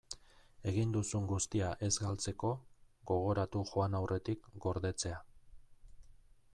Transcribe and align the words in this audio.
Egin 0.69 0.93
duzun 0.95 1.27
guztia 1.31 1.67
ez 1.87 1.91
galtzeko, 2.05 2.51
gogoratu 3.13 3.63
joan 3.73 3.99
aurretik 4.01 4.49
gordetzea. 4.65 5.23